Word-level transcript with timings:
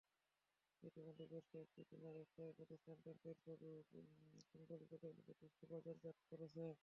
ইতিমধ্যে 0.83 1.25
বেশ 1.31 1.45
কয়েকটি 1.51 1.81
চীনা 1.89 2.09
ব্যবসায়ী 2.15 2.51
প্রতিষ্ঠান 2.57 2.95
ট্রাম্পের 3.03 3.35
ছবি 3.43 3.71
সংবলিত 4.49 4.91
টয়লেট 4.93 5.27
টিস্যু 5.39 5.65
বাজারজাত 5.71 6.17
করছে। 6.29 6.65